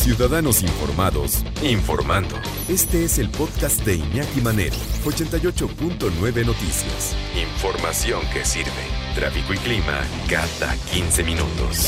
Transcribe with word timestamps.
Ciudadanos 0.00 0.62
informados, 0.62 1.44
informando. 1.62 2.34
Este 2.70 3.04
es 3.04 3.18
el 3.18 3.28
podcast 3.28 3.84
de 3.84 3.96
Iñaki 3.96 4.40
Manero, 4.40 4.74
88.9 5.04 6.46
Noticias. 6.46 7.14
Información 7.36 8.22
que 8.32 8.42
sirve. 8.42 8.70
Tráfico 9.14 9.52
y 9.52 9.58
clima 9.58 10.00
cada 10.26 10.74
15 10.90 11.22
minutos. 11.22 11.86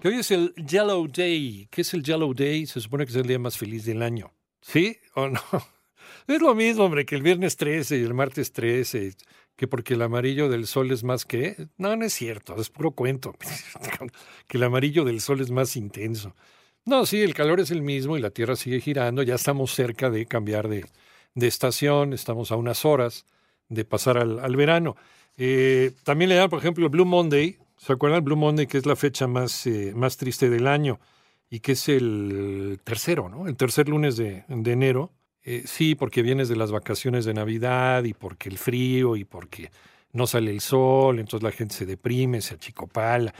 Que 0.00 0.08
hoy 0.08 0.14
es 0.20 0.30
el 0.30 0.54
Yellow 0.54 1.06
Day. 1.06 1.68
¿Qué 1.70 1.82
es 1.82 1.92
el 1.92 2.02
Yellow 2.02 2.32
Day? 2.32 2.64
Se 2.64 2.80
supone 2.80 3.04
que 3.04 3.10
es 3.10 3.16
el 3.16 3.26
día 3.26 3.38
más 3.38 3.58
feliz 3.58 3.84
del 3.84 4.00
año. 4.00 4.32
¿Sí 4.62 4.96
o 5.14 5.28
no? 5.28 5.42
Es 6.26 6.40
lo 6.40 6.54
mismo, 6.54 6.84
hombre, 6.84 7.04
que 7.04 7.14
el 7.16 7.22
viernes 7.22 7.56
13 7.56 7.98
y 7.98 8.02
el 8.02 8.14
martes 8.14 8.52
13, 8.52 9.14
que 9.56 9.68
porque 9.68 9.94
el 9.94 10.02
amarillo 10.02 10.48
del 10.48 10.66
sol 10.66 10.90
es 10.92 11.04
más 11.04 11.24
que... 11.24 11.68
No, 11.78 11.94
no 11.96 12.04
es 12.04 12.12
cierto, 12.12 12.60
es 12.60 12.70
puro 12.70 12.92
cuento. 12.92 13.34
que 14.46 14.56
el 14.56 14.62
amarillo 14.62 15.04
del 15.04 15.20
sol 15.20 15.40
es 15.40 15.50
más 15.50 15.76
intenso. 15.76 16.34
No, 16.84 17.04
sí, 17.06 17.20
el 17.20 17.34
calor 17.34 17.60
es 17.60 17.70
el 17.70 17.82
mismo 17.82 18.16
y 18.16 18.20
la 18.20 18.30
Tierra 18.30 18.56
sigue 18.56 18.80
girando. 18.80 19.22
Ya 19.22 19.34
estamos 19.34 19.74
cerca 19.74 20.10
de 20.10 20.26
cambiar 20.26 20.68
de, 20.68 20.86
de 21.34 21.46
estación, 21.46 22.12
estamos 22.12 22.52
a 22.52 22.56
unas 22.56 22.84
horas 22.84 23.26
de 23.68 23.84
pasar 23.84 24.18
al, 24.18 24.38
al 24.38 24.56
verano. 24.56 24.96
Eh, 25.36 25.92
también 26.04 26.28
le 26.28 26.36
dan, 26.36 26.48
por 26.48 26.58
ejemplo, 26.58 26.88
Blue 26.88 27.04
Monday. 27.04 27.58
¿Se 27.76 27.92
acuerdan? 27.92 28.24
Blue 28.24 28.36
Monday, 28.36 28.66
que 28.66 28.78
es 28.78 28.86
la 28.86 28.96
fecha 28.96 29.26
más, 29.26 29.66
eh, 29.66 29.92
más 29.94 30.16
triste 30.16 30.48
del 30.48 30.66
año 30.66 30.98
y 31.50 31.60
que 31.60 31.72
es 31.72 31.88
el 31.88 32.80
tercero, 32.84 33.28
¿no? 33.28 33.46
El 33.46 33.56
tercer 33.56 33.88
lunes 33.88 34.16
de, 34.16 34.44
de 34.48 34.72
enero. 34.72 35.12
Eh, 35.48 35.62
sí, 35.64 35.94
porque 35.94 36.22
vienes 36.22 36.48
de 36.48 36.56
las 36.56 36.72
vacaciones 36.72 37.24
de 37.24 37.32
Navidad 37.32 38.02
y 38.02 38.14
porque 38.14 38.48
el 38.48 38.58
frío 38.58 39.14
y 39.14 39.24
porque 39.24 39.70
no 40.12 40.26
sale 40.26 40.50
el 40.50 40.60
sol, 40.60 41.20
entonces 41.20 41.44
la 41.44 41.52
gente 41.52 41.72
se 41.72 41.86
deprime, 41.86 42.40
se 42.40 42.54
achicopala. 42.54 43.32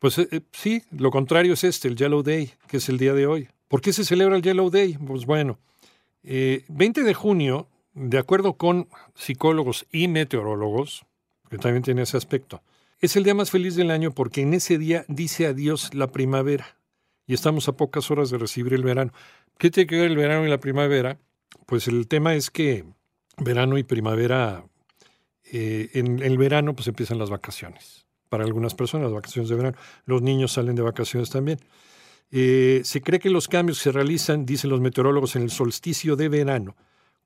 Pues 0.00 0.18
eh, 0.18 0.40
sí, 0.50 0.82
lo 0.90 1.12
contrario 1.12 1.52
es 1.52 1.62
este, 1.62 1.86
el 1.86 1.94
Yellow 1.94 2.24
Day, 2.24 2.50
que 2.66 2.78
es 2.78 2.88
el 2.88 2.98
día 2.98 3.14
de 3.14 3.28
hoy. 3.28 3.48
¿Por 3.68 3.80
qué 3.80 3.92
se 3.92 4.04
celebra 4.04 4.34
el 4.34 4.42
Yellow 4.42 4.70
Day? 4.70 4.98
Pues 4.98 5.24
bueno, 5.24 5.60
20 6.24 7.04
de 7.04 7.14
junio, 7.14 7.68
de 7.94 8.18
acuerdo 8.18 8.54
con 8.54 8.88
psicólogos 9.14 9.86
y 9.92 10.08
meteorólogos, 10.08 11.06
que 11.48 11.58
también 11.58 11.84
tiene 11.84 12.02
ese 12.02 12.16
aspecto, 12.16 12.60
es 12.98 13.14
el 13.14 13.22
día 13.22 13.34
más 13.34 13.52
feliz 13.52 13.76
del 13.76 13.92
año 13.92 14.10
porque 14.10 14.40
en 14.40 14.54
ese 14.54 14.78
día 14.78 15.04
dice 15.06 15.46
adiós 15.46 15.94
la 15.94 16.08
primavera 16.08 16.76
y 17.24 17.34
estamos 17.34 17.68
a 17.68 17.76
pocas 17.76 18.10
horas 18.10 18.30
de 18.30 18.38
recibir 18.38 18.74
el 18.74 18.82
verano. 18.82 19.12
¿Qué 19.58 19.70
tiene 19.70 19.86
que 19.86 19.96
ver 19.96 20.10
el 20.10 20.16
verano 20.16 20.44
y 20.44 20.50
la 20.50 20.58
primavera? 20.58 21.18
Pues 21.64 21.88
el 21.88 22.06
tema 22.08 22.34
es 22.34 22.50
que 22.50 22.84
verano 23.38 23.78
y 23.78 23.82
primavera, 23.82 24.64
eh, 25.44 25.90
en 25.94 26.22
el 26.22 26.38
verano 26.38 26.74
pues 26.74 26.88
empiezan 26.88 27.18
las 27.18 27.30
vacaciones. 27.30 28.06
Para 28.28 28.44
algunas 28.44 28.74
personas, 28.74 29.04
las 29.04 29.14
vacaciones 29.14 29.48
de 29.48 29.56
verano. 29.56 29.76
Los 30.04 30.22
niños 30.22 30.52
salen 30.52 30.74
de 30.74 30.82
vacaciones 30.82 31.30
también. 31.30 31.60
Eh, 32.32 32.80
se 32.84 33.00
cree 33.00 33.20
que 33.20 33.30
los 33.30 33.48
cambios 33.48 33.78
que 33.78 33.84
se 33.84 33.92
realizan, 33.92 34.44
dicen 34.44 34.70
los 34.70 34.80
meteorólogos, 34.80 35.36
en 35.36 35.42
el 35.42 35.50
solsticio 35.50 36.16
de 36.16 36.28
verano, 36.28 36.76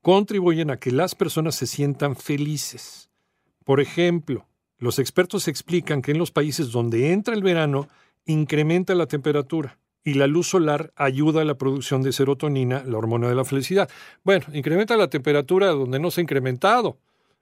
contribuyen 0.01 0.69
a 0.69 0.77
que 0.77 0.91
las 0.91 1.15
personas 1.15 1.55
se 1.55 1.67
sientan 1.67 2.15
felices. 2.15 3.09
Por 3.65 3.81
ejemplo, 3.81 4.47
los 4.77 4.99
expertos 4.99 5.47
explican 5.47 6.01
que 6.01 6.11
en 6.11 6.17
los 6.17 6.31
países 6.31 6.71
donde 6.71 7.13
entra 7.13 7.33
el 7.33 7.43
verano, 7.43 7.87
incrementa 8.25 8.93
la 8.93 9.07
temperatura 9.07 9.79
y 10.03 10.15
la 10.15 10.27
luz 10.27 10.47
solar 10.47 10.91
ayuda 10.95 11.41
a 11.41 11.45
la 11.45 11.55
producción 11.55 12.01
de 12.01 12.11
serotonina, 12.11 12.83
la 12.85 12.97
hormona 12.97 13.27
de 13.27 13.35
la 13.35 13.45
felicidad. 13.45 13.89
Bueno, 14.23 14.45
incrementa 14.53 14.97
la 14.97 15.09
temperatura 15.09 15.67
donde 15.67 15.99
no 15.99 16.11
se 16.11 16.21
ha 16.21 16.23
incrementado. 16.23 16.97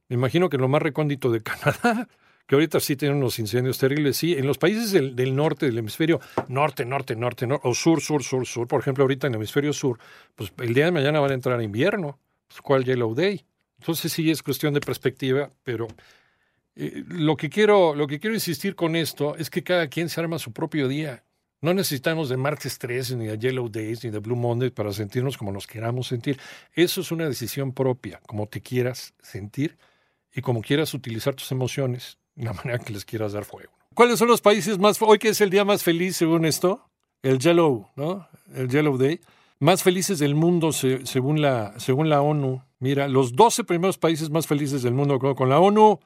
Me 0.09 0.15
imagino 0.15 0.49
que 0.49 0.57
en 0.57 0.61
lo 0.61 0.67
más 0.67 0.81
recóndito 0.81 1.31
de 1.31 1.41
Canadá, 1.43 2.07
que 2.45 2.55
ahorita 2.55 2.79
sí 2.79 2.95
tienen 2.95 3.17
unos 3.17 3.37
incendios 3.39 3.77
terribles, 3.77 4.17
sí, 4.17 4.33
en 4.33 4.47
los 4.47 4.57
países 4.57 4.91
del, 4.91 5.35
norte, 5.35 5.67
del 5.67 5.77
hemisferio 5.77 6.19
norte, 6.47 6.83
norte, 6.83 7.15
norte, 7.15 7.45
norte, 7.45 7.67
o 7.67 7.75
sur, 7.75 8.01
sur, 8.01 8.23
sur, 8.23 8.45
sur, 8.45 8.67
por 8.67 8.81
ejemplo, 8.81 9.03
ahorita 9.03 9.27
en 9.27 9.33
el 9.33 9.37
hemisferio 9.37 9.71
sur, 9.71 9.99
pues 10.35 10.51
el 10.57 10.73
día 10.73 10.85
de 10.85 10.91
mañana 10.91 11.19
van 11.19 11.31
a 11.31 11.35
entrar 11.35 11.59
a 11.59 11.63
invierno. 11.63 12.17
Pues, 12.47 12.61
¿Cuál 12.61 12.83
Yellow 12.83 13.13
Day? 13.13 13.45
Entonces 13.79 14.11
sí 14.11 14.29
es 14.29 14.43
cuestión 14.43 14.73
de 14.73 14.81
perspectiva, 14.81 15.51
pero 15.63 15.87
eh, 16.75 17.03
lo, 17.07 17.37
que 17.37 17.49
quiero, 17.49 17.93
lo 17.93 18.07
que 18.07 18.19
quiero 18.19 18.33
insistir 18.33 18.75
con 18.75 18.95
esto 18.95 19.35
es 19.37 19.49
que 19.49 19.63
cada 19.63 19.87
quien 19.87 20.09
se 20.09 20.19
arma 20.19 20.39
su 20.39 20.51
propio 20.51 20.87
día. 20.87 21.23
No 21.61 21.73
necesitamos 21.73 22.29
de 22.29 22.37
martes 22.37 22.79
13, 22.79 23.17
ni 23.17 23.27
de 23.27 23.37
Yellow 23.37 23.67
Days, 23.67 24.03
ni 24.03 24.11
de 24.11 24.19
Blue 24.19 24.37
Monday 24.37 24.69
para 24.69 24.93
sentirnos 24.93 25.37
como 25.37 25.51
nos 25.51 25.67
queramos 25.67 26.07
sentir. 26.07 26.39
Eso 26.73 27.01
es 27.01 27.11
una 27.11 27.27
decisión 27.27 27.73
propia, 27.73 28.21
como 28.25 28.47
te 28.47 28.61
quieras 28.61 29.13
sentir 29.21 29.77
y 30.33 30.41
como 30.41 30.61
quieras 30.61 30.93
utilizar 30.93 31.35
tus 31.35 31.51
emociones, 31.51 32.17
de 32.35 32.45
la 32.45 32.53
manera 32.53 32.79
que 32.79 32.93
les 32.93 33.03
quieras 33.03 33.33
dar 33.33 33.43
fuego. 33.43 33.73
¿Cuáles 33.93 34.19
son 34.19 34.29
los 34.29 34.39
países 34.39 34.79
más, 34.79 35.01
hoy 35.01 35.19
que 35.19 35.29
es 35.29 35.41
el 35.41 35.49
día 35.49 35.65
más 35.65 35.83
feliz 35.83 36.15
según 36.15 36.45
esto? 36.45 36.89
El 37.21 37.39
Yellow, 37.39 37.89
¿no? 37.97 38.27
El 38.53 38.69
Yellow 38.69 38.97
Day. 38.97 39.19
Más 39.59 39.83
felices 39.83 40.19
del 40.19 40.35
mundo 40.35 40.71
se, 40.71 41.05
según, 41.05 41.41
la, 41.41 41.77
según 41.77 42.07
la 42.07 42.21
ONU. 42.21 42.63
Mira, 42.79 43.09
los 43.09 43.35
12 43.35 43.65
primeros 43.65 43.97
países 43.97 44.29
más 44.29 44.47
felices 44.47 44.83
del 44.83 44.93
mundo 44.93 45.19
con 45.19 45.49
la 45.49 45.59
ONU, 45.59 45.99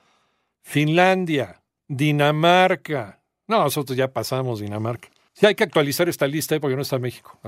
Finlandia, 0.64 1.62
Dinamarca. 1.88 3.22
No, 3.48 3.60
nosotros 3.60 3.96
ya 3.96 4.12
pasamos 4.12 4.60
Dinamarca. 4.60 5.10
Sí, 5.34 5.48
hay 5.48 5.56
que 5.56 5.64
actualizar 5.64 6.08
esta 6.10 6.28
lista 6.28 6.56
¿eh? 6.56 6.60
porque 6.60 6.76
no 6.76 6.84
está 6.84 7.00
México. 7.00 7.40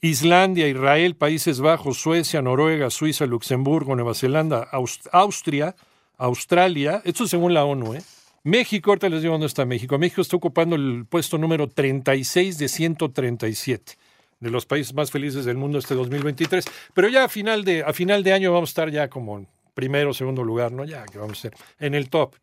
Islandia, 0.00 0.66
Israel, 0.66 1.14
Países 1.14 1.60
Bajos, 1.60 1.98
Suecia, 1.98 2.40
Noruega, 2.40 2.90
Suiza, 2.90 3.26
Luxemburgo, 3.26 3.94
Nueva 3.94 4.14
Zelanda, 4.14 4.66
Aust 4.72 5.06
Austria, 5.12 5.76
Australia. 6.16 7.02
Esto 7.04 7.26
según 7.26 7.52
la 7.52 7.64
ONU, 7.64 7.94
¿eh? 7.94 8.02
México, 8.44 8.90
ahorita 8.90 9.08
les 9.08 9.22
digo 9.22 9.32
dónde 9.32 9.46
está 9.46 9.64
México. 9.64 9.98
México 9.98 10.20
está 10.20 10.36
ocupando 10.36 10.76
el 10.76 11.06
puesto 11.06 11.38
número 11.38 11.68
36 11.68 12.58
de 12.58 12.68
137 12.68 13.92
de 14.40 14.50
los 14.50 14.66
países 14.66 14.92
más 14.92 15.10
felices 15.10 15.46
del 15.46 15.56
mundo 15.56 15.78
este 15.78 15.94
2023. 15.94 16.64
Pero 16.92 17.08
ya 17.08 17.24
a 17.24 17.28
final 17.28 17.64
de, 17.64 17.82
a 17.82 17.92
final 17.92 18.22
de 18.22 18.32
año 18.32 18.52
vamos 18.52 18.68
a 18.68 18.72
estar 18.72 18.90
ya 18.90 19.08
como 19.08 19.38
en 19.38 19.48
primero 19.72 20.12
segundo 20.12 20.44
lugar, 20.44 20.72
¿no? 20.72 20.84
Ya 20.84 21.04
que 21.06 21.18
vamos 21.18 21.38
a 21.38 21.42
ser 21.42 21.54
en 21.78 21.94
el 21.94 22.10
top. 22.10 22.34